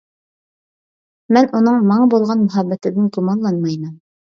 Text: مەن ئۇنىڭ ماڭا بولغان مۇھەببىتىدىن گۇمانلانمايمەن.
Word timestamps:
مەن 1.37 1.51
ئۇنىڭ 1.59 1.77
ماڭا 1.91 2.09
بولغان 2.15 2.43
مۇھەببىتىدىن 2.49 3.15
گۇمانلانمايمەن. 3.21 3.97